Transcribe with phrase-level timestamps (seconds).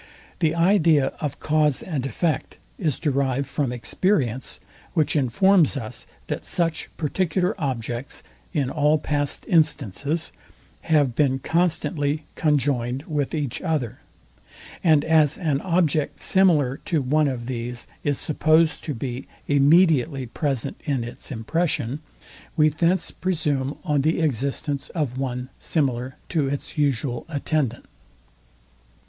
[0.39, 4.59] The idea of cause and effect is derived from experience,
[4.95, 10.31] which informs us, that such particular objects, in all past instances,
[10.89, 13.99] have been constantly conjoined with each other:
[14.83, 20.81] And as an object similar to one of these is supposed to be immediately present
[20.83, 21.99] in its impression,
[22.57, 27.85] we thence presume on the existence of one similar to its usual attendant.